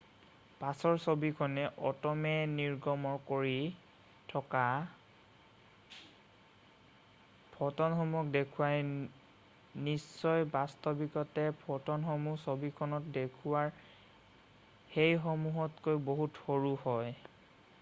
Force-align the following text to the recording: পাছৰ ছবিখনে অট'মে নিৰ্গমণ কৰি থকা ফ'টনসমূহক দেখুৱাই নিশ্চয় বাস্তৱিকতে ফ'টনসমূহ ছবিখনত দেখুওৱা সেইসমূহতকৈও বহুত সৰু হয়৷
পাছৰ 0.59 0.95
ছবিখনে 1.09 1.63
অট'মে 1.89 2.29
নিৰ্গমণ 2.53 3.17
কৰি 3.25 3.51
থকা 4.31 4.63
ফ'টনসমূহক 7.51 8.33
দেখুৱাই 8.37 8.81
নিশ্চয় 8.93 10.49
বাস্তৱিকতে 10.57 11.45
ফ'টনসমূহ 11.65 12.41
ছবিখনত 12.49 13.15
দেখুওৱা 13.19 13.63
সেইসমূহতকৈও 14.97 16.03
বহুত 16.11 16.45
সৰু 16.49 16.73
হয়৷ 16.89 17.17